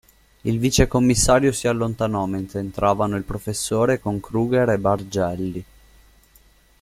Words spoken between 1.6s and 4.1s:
allontanò mentre entravano il professore